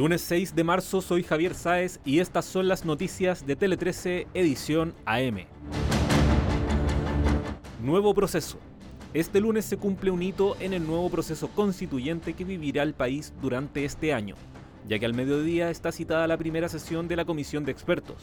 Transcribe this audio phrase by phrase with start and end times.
[0.00, 4.28] Lunes 6 de marzo soy Javier Sáez y estas son las noticias de Tele 13
[4.32, 5.40] edición AM.
[7.82, 8.58] Nuevo proceso.
[9.12, 13.34] Este lunes se cumple un hito en el nuevo proceso constituyente que vivirá el país
[13.42, 14.36] durante este año,
[14.88, 18.22] ya que al mediodía está citada la primera sesión de la Comisión de Expertos,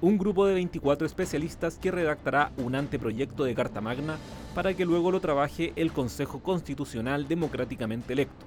[0.00, 4.16] un grupo de 24 especialistas que redactará un anteproyecto de Carta Magna
[4.54, 8.46] para que luego lo trabaje el Consejo Constitucional democráticamente electo.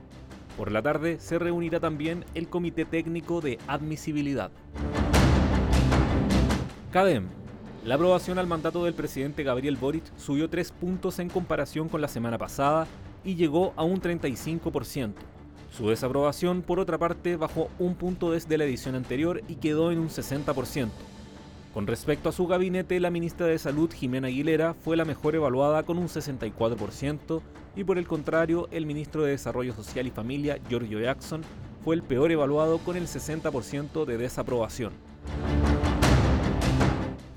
[0.60, 4.52] Por la tarde se reunirá también el Comité Técnico de Admisibilidad.
[6.92, 7.30] CADEM.
[7.86, 12.10] La aprobación al mandato del presidente Gabriel Boric subió tres puntos en comparación con la
[12.10, 12.88] semana pasada
[13.24, 15.14] y llegó a un 35%.
[15.72, 20.00] Su desaprobación, por otra parte, bajó un punto desde la edición anterior y quedó en
[20.00, 20.90] un 60%.
[21.74, 25.84] Con respecto a su gabinete, la ministra de Salud, Jimena Aguilera, fue la mejor evaluada
[25.84, 27.42] con un 64%
[27.76, 31.42] y por el contrario, el ministro de Desarrollo Social y Familia, Giorgio Jackson,
[31.84, 34.94] fue el peor evaluado con el 60% de desaprobación.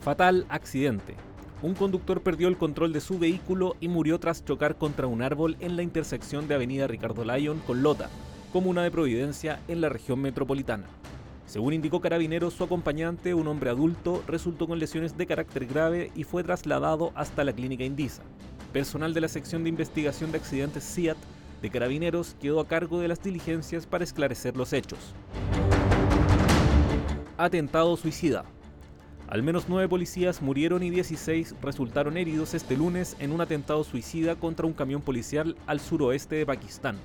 [0.01, 1.15] Fatal accidente.
[1.61, 5.57] Un conductor perdió el control de su vehículo y murió tras chocar contra un árbol
[5.61, 8.09] en la intersección de Avenida Ricardo Lyon con Lota,
[8.51, 10.87] comuna de Providencia en la región metropolitana.
[11.47, 16.25] Según indicó Carabineros, su acompañante, un hombre adulto, resultó con lesiones de carácter grave y
[16.25, 18.23] fue trasladado hasta la clínica Indisa.
[18.73, 21.19] Personal de la sección de investigación de accidentes CIAT
[21.61, 24.99] de Carabineros quedó a cargo de las diligencias para esclarecer los hechos.
[27.37, 28.45] Atentado suicida.
[29.29, 34.37] Al menos nueve policías murieron y 16 resultaron heridos este lunes en un atentado suicida
[34.37, 36.99] contra un camión policial al suroeste de Pakistán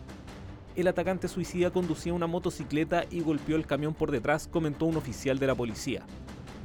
[0.77, 5.39] el atacante suicida conducía una motocicleta y golpeó el camión por detrás, comentó un oficial
[5.39, 6.03] de la policía.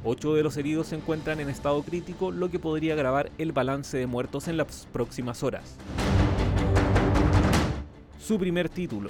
[0.03, 3.97] Ocho de los heridos se encuentran en estado crítico, lo que podría agravar el balance
[3.97, 5.77] de muertos en las próximas horas.
[8.19, 9.09] Su primer título.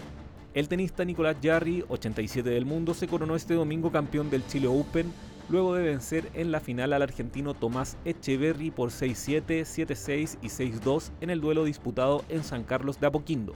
[0.54, 5.12] El tenista Nicolás Jarry, 87 del mundo, se coronó este domingo campeón del Chile Open,
[5.50, 11.12] luego de vencer en la final al argentino Tomás Echeverry por 6-7, 7-6 y 6-2
[11.20, 13.53] en el duelo disputado en San Carlos de Apoquindo.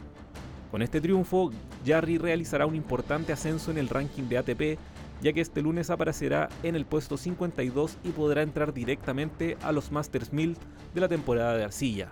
[0.72, 1.52] Con este triunfo,
[1.86, 4.78] Jarry realizará un importante ascenso en el ranking de ATP,
[5.22, 9.92] ya que este lunes aparecerá en el puesto 52 y podrá entrar directamente a los
[9.92, 10.58] Masters 1000
[10.94, 12.12] de la temporada de arcilla.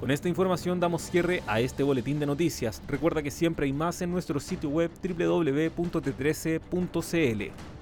[0.00, 2.82] Con esta información damos cierre a este boletín de noticias.
[2.86, 7.75] Recuerda que siempre hay más en nuestro sitio web www.t13.cl.